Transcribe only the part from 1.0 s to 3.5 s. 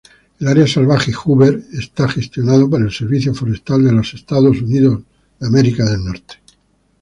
Hoover es gestionada por el Servicio